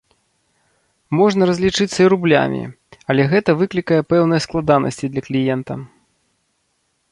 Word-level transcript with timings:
Можна 1.19 1.49
разлічыцца 1.49 1.97
і 2.05 2.07
рублямі, 2.13 2.63
але 3.13 3.23
гэта 3.35 3.49
выклікае 3.59 4.01
пэўныя 4.13 4.41
складанасці 4.49 5.05
для 5.13 5.21
кліента. 5.29 5.73